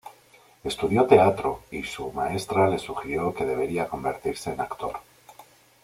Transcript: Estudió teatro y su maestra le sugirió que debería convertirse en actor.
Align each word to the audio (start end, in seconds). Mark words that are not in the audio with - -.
Estudió 0.63 1.05
teatro 1.05 1.61
y 1.69 1.83
su 1.83 2.11
maestra 2.11 2.67
le 2.67 2.79
sugirió 2.79 3.35
que 3.35 3.45
debería 3.45 3.87
convertirse 3.87 4.51
en 4.51 4.61
actor. 4.61 4.93